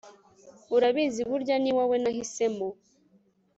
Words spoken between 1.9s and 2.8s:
nahisemo